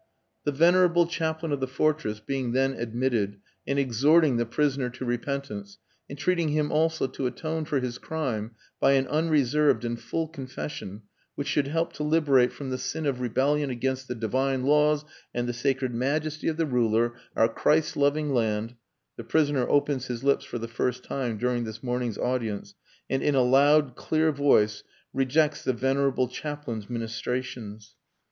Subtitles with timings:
[0.45, 5.77] "The venerable Chaplain of the Fortress being then admitted and exhorting the prisoner to repentance,
[6.09, 11.03] entreating him also to atone for his crime by an unreserved and full confession
[11.35, 15.47] which should help to liberate from the sin of rebellion against the Divine laws and
[15.47, 18.73] the sacred Majesty of the Ruler, our Christ loving land
[19.17, 22.73] the prisoner opens his lips for the first time during this morning's audience
[23.07, 24.81] and in a loud, clear voice
[25.13, 27.95] rejects the venerable Chaplain's ministrations.